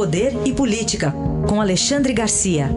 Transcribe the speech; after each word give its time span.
Poder 0.00 0.32
e 0.46 0.54
Política, 0.54 1.12
com 1.46 1.60
Alexandre 1.60 2.14
Garcia. 2.14 2.68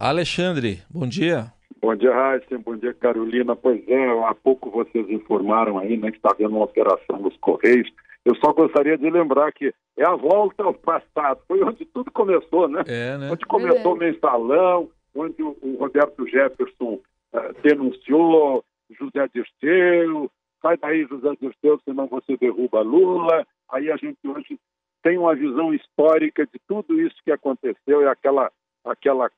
Alexandre, 0.00 0.78
bom 0.88 1.06
dia. 1.06 1.52
Bom 1.82 1.94
dia, 1.94 2.14
Raíssa. 2.14 2.58
Bom 2.64 2.76
dia, 2.76 2.94
Carolina. 2.94 3.54
Pois 3.54 3.86
é, 3.86 4.24
há 4.26 4.34
pouco 4.34 4.70
vocês 4.70 5.06
informaram 5.10 5.78
aí 5.78 5.98
né, 5.98 6.10
que 6.10 6.16
está 6.16 6.30
havendo 6.30 6.56
uma 6.56 6.64
operação 6.64 7.18
nos 7.18 7.36
Correios. 7.36 7.90
Eu 8.24 8.34
só 8.36 8.54
gostaria 8.54 8.96
de 8.96 9.10
lembrar 9.10 9.52
que 9.52 9.70
é 9.98 10.06
a 10.06 10.16
volta 10.16 10.62
ao 10.62 10.72
passado. 10.72 11.40
Foi 11.46 11.62
onde 11.62 11.84
tudo 11.84 12.10
começou, 12.10 12.68
né? 12.68 12.84
É, 12.86 13.18
né? 13.18 13.30
Onde 13.30 13.44
começou 13.44 13.92
é. 13.92 13.94
o 13.94 13.98
mensalão, 13.98 14.88
onde 15.14 15.42
o, 15.42 15.54
o 15.60 15.76
Roberto 15.78 16.26
Jefferson 16.26 17.00
uh, 17.34 17.54
denunciou 17.62 18.64
José 18.90 19.28
Dirceu, 19.32 20.30
sai 20.60 20.76
daí 20.76 21.04
José 21.04 21.30
Dirceu, 21.40 21.80
senão 21.84 22.06
você 22.06 22.36
derruba 22.36 22.80
Lula. 22.80 23.46
Aí 23.70 23.90
a 23.90 23.96
gente 23.96 24.18
hoje 24.26 24.58
tem 25.02 25.18
uma 25.18 25.34
visão 25.34 25.74
histórica 25.74 26.46
de 26.46 26.60
tudo 26.66 27.00
isso 27.00 27.16
que 27.24 27.32
aconteceu 27.32 28.02
e 28.02 28.06
aquela, 28.06 28.50
aquela 28.84 29.30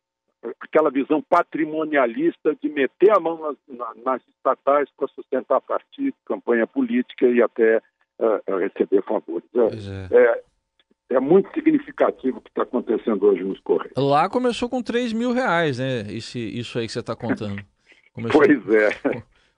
aquela 0.60 0.90
visão 0.90 1.22
patrimonialista 1.22 2.54
de 2.62 2.68
meter 2.68 3.10
a 3.10 3.20
mão 3.20 3.40
nas, 3.40 3.56
nas 4.04 4.22
estatais 4.28 4.88
para 4.96 5.08
sustentar 5.08 5.60
partido, 5.60 6.14
campanha 6.24 6.66
política 6.66 7.26
e 7.26 7.42
até 7.42 7.78
uh, 8.18 8.56
receber 8.58 9.02
favores. 9.02 9.48
É, 9.54 10.16
é. 10.16 10.42
é, 11.16 11.20
muito 11.20 11.52
significativo 11.52 12.38
o 12.38 12.40
que 12.40 12.50
está 12.50 12.62
acontecendo 12.62 13.26
hoje 13.26 13.42
nos 13.42 13.60
Correios. 13.60 13.94
Lá 13.96 14.28
começou 14.28 14.68
com 14.68 14.82
3 14.82 15.12
mil 15.12 15.32
reais, 15.32 15.78
né? 15.78 16.00
Esse, 16.08 16.38
isso 16.38 16.78
aí 16.78 16.86
que 16.86 16.92
você 16.92 17.00
está 17.00 17.16
contando. 17.16 17.60
Começou, 18.12 18.40
pois 18.40 18.68
é. 18.70 18.88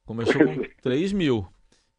Começou 0.08 0.42
com 0.42 0.62
3 0.80 1.12
mil. 1.12 1.46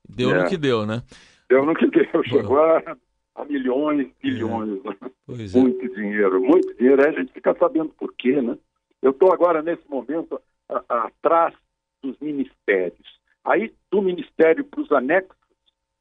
Deu 0.09 0.31
é. 0.31 0.41
no 0.41 0.49
que 0.49 0.57
deu, 0.57 0.83
né? 0.83 1.03
Deu 1.47 1.63
no 1.63 1.75
que 1.75 1.85
deu. 1.85 2.23
Chegou 2.23 2.59
a, 2.59 2.97
a 3.35 3.45
milhões, 3.45 4.07
bilhões. 4.19 4.79
É. 4.83 4.89
Né? 4.89 5.47
Muito 5.53 5.93
dinheiro, 5.93 6.41
muito 6.41 6.75
dinheiro. 6.75 7.03
Aí 7.03 7.09
a 7.09 7.19
gente 7.19 7.31
fica 7.31 7.55
sabendo 7.59 7.89
por 7.89 8.11
quê, 8.15 8.41
né? 8.41 8.57
Eu 8.99 9.11
estou 9.11 9.31
agora, 9.31 9.61
nesse 9.61 9.87
momento, 9.87 10.41
a, 10.67 10.83
a, 10.89 11.03
atrás 11.05 11.53
dos 12.01 12.17
ministérios. 12.19 13.19
Aí, 13.45 13.71
do 13.91 14.01
ministério 14.01 14.65
para 14.65 14.81
os 14.81 14.91
anexos, 14.91 15.37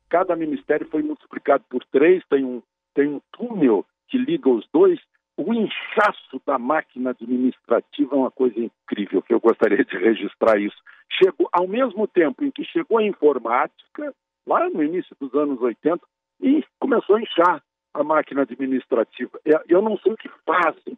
cada 0.09 0.35
ministério 0.35 0.89
foi 0.91 1.03
multiplicado 1.03 1.63
por 1.69 1.85
três, 1.93 2.25
tem 2.31 2.43
um, 2.43 2.63
tem 2.95 3.07
um 3.07 3.21
túnel 3.33 3.85
que 4.09 4.17
liga 4.17 4.49
os 4.49 4.67
dois. 4.73 4.99
O 5.37 5.53
inchaço 5.53 6.41
da 6.47 6.59
máquina 6.59 7.11
administrativa 7.11 8.17
é 8.17 8.19
uma 8.19 8.31
coisa 8.31 8.59
incrível, 8.59 9.21
que 9.21 9.35
eu 9.35 9.41
gostaria 9.41 9.85
de 9.85 9.97
registrar 9.99 10.59
isso. 10.59 10.77
Chegou, 11.19 11.49
ao 11.53 11.67
mesmo 11.67 12.07
tempo 12.07 12.45
em 12.45 12.51
que 12.51 12.65
chegou 12.65 12.99
a 12.99 13.05
informática, 13.05 14.15
lá 14.47 14.69
no 14.71 14.83
início 14.83 15.15
dos 15.21 15.35
anos 15.35 15.61
80, 15.61 16.01
e 16.41 16.65
começou 16.79 17.17
a 17.17 17.23
inchar 17.23 17.63
a 17.93 18.05
máquina 18.05 18.43
administrativa. 18.43 19.41
Eu 19.69 19.83
não 19.83 19.99
sei 19.99 20.13
o 20.13 20.17
que 20.17 20.31
fazem 20.47 20.97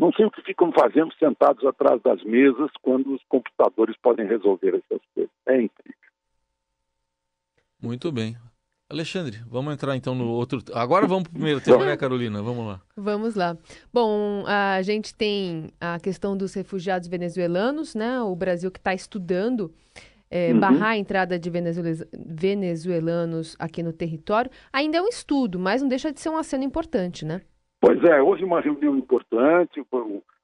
não 0.00 0.10
sei 0.12 0.24
o 0.24 0.30
que 0.30 0.40
ficam 0.40 0.72
fazendo 0.72 1.12
sentados 1.18 1.62
atrás 1.66 2.00
das 2.00 2.24
mesas 2.24 2.70
quando 2.80 3.12
os 3.14 3.22
computadores 3.24 3.94
podem 3.98 4.26
resolver 4.26 4.70
essas 4.76 5.02
coisas. 5.14 5.30
É 5.46 5.60
incrível. 5.60 6.00
Muito 7.82 8.10
bem. 8.10 8.34
Alexandre, 8.90 9.38
vamos 9.48 9.72
entrar 9.72 9.96
então 9.96 10.16
no 10.16 10.28
outro. 10.28 10.58
Agora 10.74 11.06
vamos 11.06 11.22
para 11.22 11.30
o 11.30 11.34
primeiro 11.34 11.60
tema, 11.60 11.84
né, 11.84 11.96
Carolina? 11.96 12.42
Vamos 12.42 12.66
lá. 12.66 12.80
Vamos 12.96 13.36
lá. 13.36 13.56
Bom, 13.92 14.42
a 14.48 14.82
gente 14.82 15.14
tem 15.14 15.70
a 15.80 16.00
questão 16.00 16.36
dos 16.36 16.54
refugiados 16.54 17.06
venezuelanos, 17.06 17.94
né? 17.94 18.20
O 18.20 18.34
Brasil 18.34 18.68
que 18.68 18.80
está 18.80 18.92
estudando 18.92 19.72
é, 20.28 20.52
uhum. 20.52 20.58
barrar 20.58 20.90
a 20.90 20.96
entrada 20.96 21.38
de 21.38 21.48
venezuelanos 21.50 23.54
aqui 23.60 23.80
no 23.80 23.92
território. 23.92 24.50
Ainda 24.72 24.98
é 24.98 25.02
um 25.02 25.08
estudo, 25.08 25.56
mas 25.56 25.82
não 25.82 25.88
deixa 25.88 26.12
de 26.12 26.20
ser 26.20 26.30
um 26.30 26.36
aceno 26.36 26.64
importante, 26.64 27.24
né? 27.24 27.42
Pois 27.80 28.02
é, 28.02 28.20
houve 28.20 28.42
uma 28.42 28.60
reunião 28.60 28.96
importante, 28.96 29.80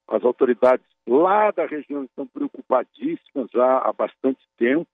as 0.08 0.24
autoridades 0.24 0.86
lá 1.04 1.50
da 1.50 1.66
região 1.66 2.04
estão 2.04 2.28
preocupadíssimas 2.28 3.48
já 3.52 3.78
há 3.78 3.92
bastante 3.92 4.38
tempo, 4.56 4.86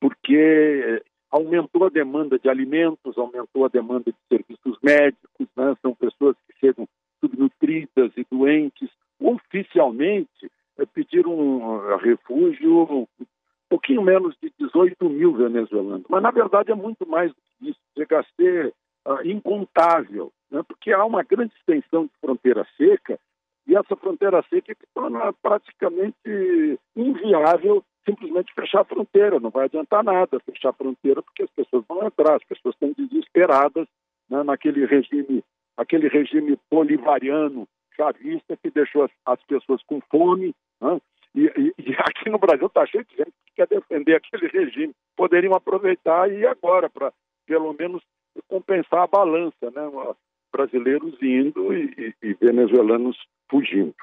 porque 0.00 1.02
aumentou 1.30 1.84
a 1.84 1.88
demanda 1.88 2.38
de 2.38 2.48
alimentos, 2.48 3.16
aumentou 3.16 3.64
a 3.64 3.68
demanda 3.68 4.10
de 4.10 4.18
serviços 4.28 4.78
médicos, 4.82 5.46
né? 5.56 5.76
são 5.80 5.94
pessoas 5.94 6.36
que 6.46 6.58
chegam 6.58 6.88
subnutridas 7.20 8.12
e 8.16 8.26
doentes. 8.30 8.90
Oficialmente, 9.20 10.50
é, 10.78 10.86
pediram 10.86 11.38
um 11.38 11.96
refúgio 11.96 13.06
um 13.20 13.26
pouquinho 13.68 14.02
menos 14.02 14.34
de 14.42 14.52
18 14.58 15.08
mil 15.08 15.34
venezuelanos, 15.34 16.06
mas 16.08 16.22
na 16.22 16.30
verdade 16.30 16.72
é 16.72 16.74
muito 16.74 17.06
mais 17.06 17.30
do 17.30 17.36
que 17.36 17.70
isso, 17.70 17.80
chega 17.96 18.20
a 18.20 18.24
ser 18.36 18.74
uh, 19.06 19.24
incontável 19.24 20.32
né, 20.50 20.62
porque 20.66 20.92
há 20.92 21.04
uma 21.04 21.22
grande 21.22 21.54
extensão 21.54 22.04
de 22.04 22.12
fronteira 22.20 22.66
seca 22.76 23.18
e 23.66 23.76
essa 23.76 23.94
fronteira 23.94 24.44
seca 24.50 24.74
que 24.74 24.86
torna 24.92 25.32
praticamente 25.34 26.78
inviável 26.96 27.84
simplesmente 28.04 28.52
fechar 28.54 28.80
a 28.80 28.84
fronteira. 28.84 29.40
Não 29.40 29.50
vai 29.50 29.66
adiantar 29.66 30.02
nada 30.02 30.40
fechar 30.40 30.70
a 30.70 30.74
fronteira 30.74 31.22
porque 31.22 31.42
as 31.42 31.50
pessoas 31.50 31.84
vão 31.88 32.06
entrar, 32.06 32.36
as 32.36 32.44
pessoas 32.44 32.74
estão 32.74 32.92
desesperadas 32.96 33.86
né, 34.28 34.42
naquele 34.42 34.86
regime, 34.86 35.44
aquele 35.76 36.08
regime 36.08 36.58
bolivariano 36.70 37.66
chavista 37.96 38.56
que 38.56 38.70
deixou 38.70 39.04
as, 39.04 39.10
as 39.26 39.42
pessoas 39.44 39.82
com 39.84 40.00
fome. 40.10 40.54
Né? 40.80 41.00
E, 41.34 41.46
e, 41.46 41.74
e, 41.78 41.94
aqui 41.98 42.30
no 42.30 42.38
Brasil 42.38 42.66
está 42.66 42.86
cheio 42.86 43.04
de 43.04 43.16
gente 43.16 43.32
que 43.46 43.54
quer 43.56 43.66
defender 43.66 44.16
aquele 44.16 44.48
regime. 44.48 44.94
Poderiam 45.16 45.54
aproveitar 45.54 46.30
e 46.30 46.40
ir 46.40 46.46
agora 46.46 46.88
para, 46.88 47.12
pelo 47.46 47.72
menos, 47.72 48.02
compensar 48.48 49.02
a 49.02 49.06
balança, 49.06 49.70
né? 49.70 50.14
brasileiros 50.52 51.14
indo 51.22 51.72
e, 51.72 52.14
e, 52.22 52.34
venezuelanos 52.34 53.16
fugindo. 53.48 53.94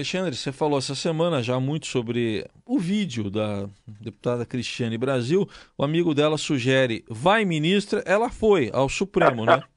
Alexandre, 0.00 0.34
você 0.34 0.50
falou 0.50 0.78
essa 0.78 0.94
semana 0.94 1.42
já 1.42 1.60
muito 1.60 1.86
sobre 1.86 2.46
o 2.64 2.78
vídeo 2.78 3.30
da 3.30 3.68
deputada 3.86 4.46
Cristiane 4.46 4.96
Brasil. 4.96 5.46
O 5.76 5.84
amigo 5.84 6.14
dela 6.14 6.38
sugere, 6.38 7.04
vai 7.06 7.44
ministra, 7.44 8.02
ela 8.06 8.30
foi 8.30 8.70
ao 8.72 8.88
Supremo, 8.88 9.44
né? 9.44 9.62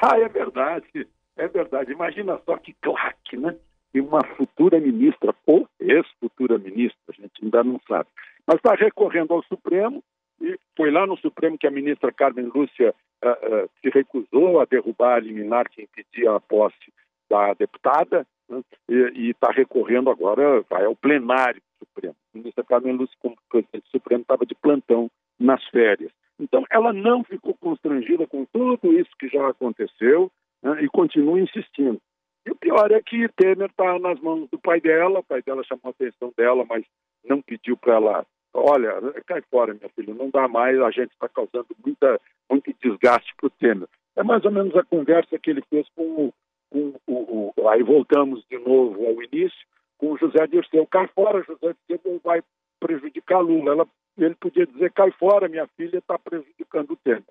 ah, 0.00 0.16
é 0.16 0.28
verdade, 0.28 1.08
é 1.36 1.48
verdade. 1.48 1.90
Imagina 1.90 2.40
só 2.46 2.56
que 2.56 2.72
claque, 2.80 3.36
né? 3.36 3.56
E 3.92 4.00
uma 4.00 4.24
futura 4.36 4.78
ministra, 4.78 5.34
ou 5.44 5.68
ex-futura 5.80 6.56
ministra, 6.56 7.00
a 7.08 7.12
gente 7.20 7.42
ainda 7.42 7.64
não 7.64 7.80
sabe. 7.88 8.08
Mas 8.46 8.58
está 8.58 8.76
recorrendo 8.76 9.34
ao 9.34 9.42
Supremo, 9.42 10.04
e 10.40 10.56
foi 10.76 10.92
lá 10.92 11.04
no 11.04 11.16
Supremo 11.16 11.58
que 11.58 11.66
a 11.66 11.70
ministra 11.72 12.12
Carmen 12.12 12.48
Lúcia 12.54 12.94
uh, 13.24 13.28
uh, 13.28 13.70
se 13.80 13.90
recusou 13.90 14.60
a 14.60 14.66
derrubar 14.66 15.16
a 15.16 15.20
liminar 15.20 15.68
que 15.68 15.82
impedia 15.82 16.36
a 16.36 16.38
posse 16.38 16.92
da 17.28 17.54
deputada 17.54 18.24
né, 18.52 18.62
e 18.88 19.30
está 19.30 19.50
recorrendo 19.50 20.10
agora, 20.10 20.62
vai 20.68 20.84
ao 20.84 20.96
plenário 20.96 21.60
do 21.60 21.86
Supremo. 21.86 22.14
A 22.34 22.38
ministra 22.38 22.64
Carmen 22.64 22.96
Lúcia, 22.96 23.16
como 23.20 23.36
presidente 23.50 23.88
Supremo, 23.90 24.22
estava 24.22 24.44
de 24.46 24.54
plantão 24.54 25.10
nas 25.38 25.62
férias. 25.68 26.12
Então, 26.38 26.64
ela 26.70 26.92
não 26.92 27.22
ficou 27.24 27.54
constrangida 27.54 28.26
com 28.26 28.44
tudo 28.46 28.92
isso 28.92 29.10
que 29.18 29.28
já 29.28 29.48
aconteceu 29.48 30.30
né, 30.62 30.82
e 30.82 30.88
continua 30.88 31.40
insistindo. 31.40 32.00
E 32.46 32.50
o 32.50 32.56
pior 32.56 32.90
é 32.90 33.00
que 33.00 33.28
Temer 33.36 33.70
está 33.70 33.98
nas 33.98 34.20
mãos 34.20 34.48
do 34.50 34.58
pai 34.58 34.80
dela, 34.80 35.20
o 35.20 35.24
pai 35.24 35.42
dela 35.42 35.62
chamou 35.62 35.82
a 35.86 35.90
atenção 35.90 36.32
dela, 36.36 36.64
mas 36.68 36.84
não 37.24 37.40
pediu 37.40 37.76
para 37.76 37.94
ela 37.94 38.26
olha, 38.54 39.00
cai 39.26 39.40
fora, 39.50 39.74
minha 39.74 39.88
filha, 39.90 40.14
não 40.14 40.30
dá 40.30 40.46
mais, 40.46 40.78
a 40.80 40.90
gente 40.90 41.12
está 41.12 41.28
causando 41.28 41.68
muita, 41.84 42.20
muito 42.50 42.72
desgaste 42.82 43.32
para 43.36 43.46
o 43.46 43.50
Temer. 43.50 43.88
É 44.16 44.22
mais 44.22 44.44
ou 44.44 44.50
menos 44.50 44.76
a 44.76 44.82
conversa 44.82 45.38
que 45.38 45.50
ele 45.50 45.62
fez 45.70 45.88
com, 45.94 46.32
com 46.72 46.94
o, 47.06 47.52
o, 47.56 47.68
Aí 47.68 47.82
voltamos 47.82 48.44
de 48.50 48.58
novo 48.58 49.06
ao 49.06 49.22
início, 49.22 49.58
com 49.98 50.12
o 50.12 50.18
José 50.18 50.46
Dirceu. 50.46 50.86
Cai 50.86 51.06
fora, 51.08 51.44
José 51.44 51.74
Dirceu 51.88 52.20
vai 52.24 52.42
prejudicar 52.80 53.40
Lula. 53.40 53.72
Ela, 53.72 53.86
ele 54.18 54.34
podia 54.34 54.66
dizer, 54.66 54.90
cai 54.92 55.10
fora, 55.12 55.48
minha 55.48 55.68
filha 55.76 55.98
está 55.98 56.18
prejudicando 56.18 56.92
o 56.92 56.96
Temer. 56.96 57.22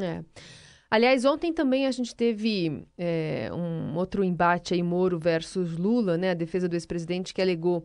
É. 0.00 0.24
Aliás, 0.90 1.24
ontem 1.24 1.52
também 1.52 1.86
a 1.86 1.90
gente 1.90 2.14
teve 2.14 2.84
é, 2.96 3.50
um 3.52 3.96
outro 3.96 4.22
embate 4.22 4.74
aí, 4.74 4.82
Moro 4.82 5.18
versus 5.18 5.76
Lula, 5.76 6.16
né? 6.16 6.30
A 6.30 6.34
defesa 6.34 6.68
do 6.68 6.74
ex-presidente 6.74 7.34
que 7.34 7.42
alegou 7.42 7.84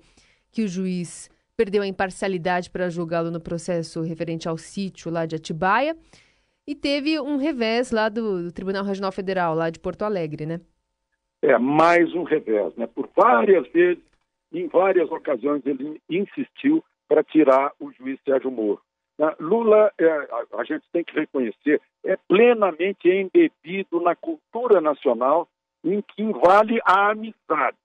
que 0.52 0.64
o 0.64 0.68
juiz 0.68 1.30
perdeu 1.58 1.82
a 1.82 1.88
imparcialidade 1.88 2.70
para 2.70 2.90
julgá-lo 2.90 3.32
no 3.32 3.40
processo 3.40 4.02
referente 4.02 4.48
ao 4.48 4.58
sítio 4.58 5.12
lá 5.12 5.26
de 5.26 5.36
Atibaia. 5.36 5.98
E 6.70 6.76
teve 6.76 7.20
um 7.20 7.38
revés 7.38 7.92
lá 7.92 8.10
do, 8.10 8.44
do, 8.44 8.52
Tribunal 8.52 8.84
Regional 8.84 9.12
Federal, 9.12 9.56
lá 9.56 9.72
de 9.72 9.80
Porto 9.80 10.04
Alegre, 10.04 10.46
né? 10.46 10.62
É, 11.42 11.58
mais 11.58 12.14
um 12.14 12.22
revés, 12.22 12.76
né? 12.76 12.86
Por 12.86 13.10
várias 13.18 13.68
vezes, 13.70 14.04
em 14.54 14.68
várias 14.68 15.10
ocasiões, 15.10 15.66
ele 15.66 16.00
insistiu 16.08 16.86
para 17.08 17.24
tirar 17.24 17.72
o 17.80 17.92
juiz 17.94 18.20
Sérgio 18.24 18.52
Moro. 18.52 18.80
Lula, 19.40 19.92
é, 19.98 20.08
a, 20.54 20.64
gente 20.64 20.84
tem 20.94 21.04
que 21.04 21.20
reconhecer, 21.20 21.82
é 22.04 22.16
plenamente 22.28 23.10
embebido 23.10 24.00
na 24.00 24.16
cultura 24.16 24.80
nacional 24.80 25.50
em 25.84 26.04
que 26.04 26.24
vale 26.34 26.80
a 26.86 27.10
amizade 27.10 27.78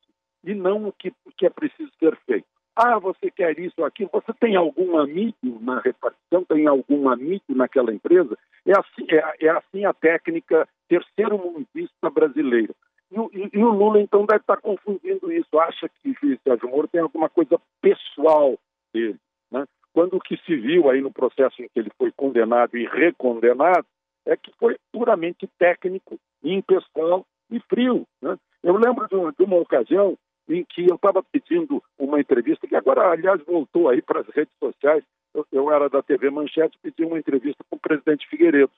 e 0.44 0.52
não 0.52 0.88
o 0.88 0.92
que, 0.92 1.08
o 1.24 1.32
que 1.34 1.46
é 1.46 1.50
preciso 1.50 1.90
ser 1.98 2.14
feito. 2.26 2.46
Ah, 2.76 2.98
você 2.98 3.30
quer 3.30 3.58
isso 3.58 3.84
aqui? 3.84 4.08
Você 4.12 4.32
tem 4.40 4.56
algum 4.56 4.98
amigo 4.98 5.60
na 5.60 5.78
repartição? 5.80 6.44
Tem 6.44 6.66
algum 6.66 7.08
amigo 7.08 7.44
naquela 7.50 7.94
empresa? 7.94 8.36
É 8.66 8.72
assim, 8.72 9.06
é, 9.10 9.46
é 9.46 9.50
assim 9.50 9.84
a 9.84 9.92
técnica 9.92 10.68
terceiro 10.88 11.38
mundista 11.38 12.10
brasileira. 12.10 12.74
E 13.12 13.16
e, 13.16 13.50
e 13.52 13.64
o, 13.64 13.70
Lula, 13.70 14.00
então, 14.00 14.26
deve 14.26 14.40
estar 14.40 14.56
confundindo 14.56 15.30
isso. 15.30 15.58
Acha 15.58 15.88
que 15.88 16.10
o 16.10 16.14
juiz 16.20 16.40
Sérgio 16.42 16.68
Moro 16.68 16.88
tem 16.88 17.00
alguma 17.00 17.28
coisa 17.28 17.60
pessoal 17.80 18.58
dele. 18.92 19.18
Né? 19.52 19.64
Quando 19.92 20.16
o 20.16 20.20
que 20.20 20.36
se 20.38 20.56
viu 20.56 20.90
aí 20.90 21.00
no 21.00 21.12
processo 21.12 21.62
em 21.62 21.68
que 21.68 21.78
ele 21.78 21.92
foi 21.96 22.10
condenado 22.10 22.76
e 22.76 22.86
recondenado 22.86 23.86
é 24.26 24.36
que 24.36 24.50
foi 24.58 24.76
puramente 24.90 25.48
técnico, 25.58 26.18
impessoal 26.42 27.24
e 27.50 27.60
frio. 27.60 28.04
Né? 28.20 28.36
Eu 28.62 28.76
lembro 28.76 29.06
de 29.06 29.14
uma, 29.14 29.32
de 29.32 29.44
uma 29.44 29.56
ocasião 29.56 30.18
em 30.48 30.64
que 30.64 30.88
eu 30.88 30.96
estava 30.96 31.22
pedindo 31.22 31.82
uma 31.98 32.20
entrevista, 32.20 32.66
que 32.66 32.76
agora, 32.76 33.10
aliás, 33.10 33.40
voltou 33.44 33.88
aí 33.88 34.02
para 34.02 34.20
as 34.20 34.28
redes 34.28 34.52
sociais. 34.58 35.04
Eu, 35.34 35.46
eu, 35.52 35.72
era 35.72 35.88
da 35.88 36.02
TV 36.02 36.30
Manchete, 36.30 36.78
pedi 36.82 37.04
uma 37.04 37.18
entrevista 37.18 37.64
com 37.68 37.76
o 37.76 37.80
presidente 37.80 38.28
Figueiredo. 38.28 38.70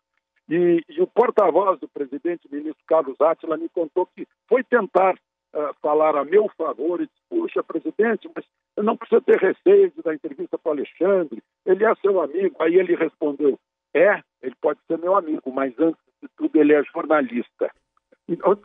E, 0.49 0.83
e 0.89 1.01
o 1.03 1.07
porta-voz 1.07 1.79
do 1.81 1.89
presidente, 1.89 2.49
ministro 2.51 2.83
Carlos 2.87 3.21
Átila, 3.21 3.57
me 3.57 3.69
contou 3.69 4.07
que 4.07 4.27
foi 4.49 4.63
tentar 4.63 5.15
uh, 5.15 5.75
falar 5.83 6.17
a 6.17 6.25
meu 6.25 6.49
favor 6.57 7.01
e 7.01 7.07
disse, 7.07 7.21
puxa, 7.29 7.63
presidente, 7.65 8.31
mas 8.35 8.45
não 8.77 8.97
precisa 8.97 9.21
ter 9.21 9.39
receio 9.39 9.93
da 10.05 10.15
entrevista 10.15 10.57
com 10.57 10.69
o 10.69 10.73
Alexandre, 10.73 11.43
ele 11.65 11.85
é 11.85 11.95
seu 11.97 12.21
amigo. 12.21 12.55
Aí 12.61 12.77
ele 12.77 12.95
respondeu, 12.95 13.59
é, 13.93 14.23
ele 14.41 14.55
pode 14.61 14.79
ser 14.87 14.99
meu 14.99 15.17
amigo, 15.17 15.51
mas 15.53 15.75
antes 15.79 16.01
de 16.23 16.29
tudo 16.37 16.61
ele 16.61 16.75
é 16.75 16.83
jornalista. 16.85 17.71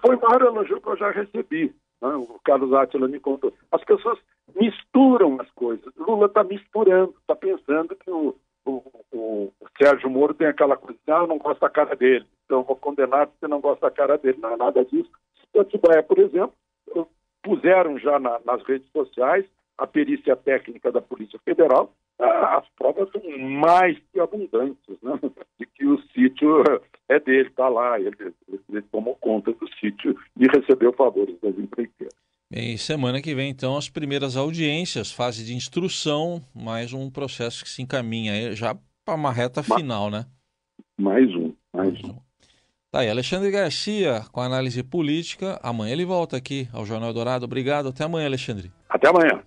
Foi 0.02 0.16
o 0.16 0.22
maior 0.22 0.42
elogio 0.42 0.82
que 0.82 0.88
eu 0.88 0.98
já 0.98 1.12
recebi. 1.12 1.74
Né? 2.02 2.10
O 2.10 2.40
Carlos 2.44 2.74
Átila 2.74 3.08
me 3.08 3.20
contou. 3.20 3.54
As 3.72 3.84
pessoas 3.84 4.18
misturam 4.56 5.40
as 5.40 5.50
coisas. 5.52 5.94
Lula 5.96 6.26
está 6.26 6.44
misturando, 6.44 7.14
está 7.22 7.36
pensando 7.36 7.96
que 7.96 8.10
o, 8.10 8.36
o, 8.66 8.84
o, 9.14 9.54
Sérgio 9.82 10.10
Moro 10.10 10.34
tem 10.34 10.48
aquela 10.48 10.76
coisa, 10.78 11.00
ah, 11.08 11.22
eu 11.22 11.28
não 11.28 11.38
gosto 11.38 11.60
da 11.60 11.70
cara 11.70 11.96
dele, 11.96 12.26
então 12.46 12.64
vou 12.64 12.76
condenar 12.76 13.28
porque 13.28 13.48
não 13.48 13.62
gosta 13.62 13.88
da 13.88 13.92
cara 13.92 14.18
dele. 14.18 14.38
Não 14.42 14.54
é 14.54 14.58
nada 14.58 14.84
disso. 14.86 15.10
Atibaia, 15.58 16.04
por 16.04 16.18
exemplo, 16.20 16.54
puseram 17.44 17.98
já 17.98 18.20
na, 18.20 18.40
nas 18.46 18.64
redes 18.64 18.90
sociais 18.92 19.46
a 19.78 19.88
perícia 19.88 20.36
técnica 20.36 20.92
da 20.92 21.02
Polícia 21.02 21.40
Federal, 21.44 21.92
as 22.20 22.68
provas 22.78 23.10
são 23.12 23.22
mais 23.60 23.98
que 24.12 24.20
abundantes, 24.20 25.02
né? 25.02 25.20
de 25.60 25.66
que 25.66 25.86
o 25.86 26.00
sítio 26.14 26.64
é 27.12 27.20
dele, 27.20 27.50
está 27.50 27.68
lá, 27.68 28.00
ele, 28.00 28.16
ele 28.70 28.82
tomou 28.84 29.16
conta 29.16 29.52
do 29.52 29.68
sítio 29.80 30.18
e 30.40 30.48
recebeu 30.48 30.94
favores 30.94 31.36
das 31.42 31.58
empreiteiras. 31.58 32.16
Bem, 32.50 32.76
semana 32.78 33.22
que 33.22 33.34
vem, 33.34 33.50
então, 33.50 33.78
as 33.78 33.90
primeiras 33.90 34.36
audiências, 34.36 35.12
fase 35.12 35.46
de 35.46 35.54
instrução, 35.54 36.42
mais 36.54 36.94
um 36.94 37.10
processo 37.10 37.64
que 37.64 37.70
se 37.70 37.82
encaminha 37.82 38.54
já 38.54 38.76
para 39.06 39.16
uma 39.16 39.32
reta 39.32 39.64
final, 39.64 40.10
né? 40.10 40.26
Mais 40.98 41.34
um, 41.36 41.54
mais, 41.74 41.94
mais 41.94 42.04
um. 42.04 42.10
um. 42.10 42.32
Tá 42.92 43.00
aí, 43.00 43.10
Alexandre 43.10 43.50
Garcia 43.52 44.22
com 44.34 44.42
análise 44.42 44.84
política. 44.84 45.58
Amanhã 45.64 45.94
ele 45.94 46.04
volta 46.04 46.36
aqui 46.36 46.68
ao 46.74 46.86
Jornal 46.86 47.14
Dourado. 47.14 47.46
Obrigado. 47.46 47.88
Até 47.88 48.04
amanhã, 48.04 48.26
Alexandre. 48.26 48.70
Até 48.90 49.08
amanhã. 49.08 49.42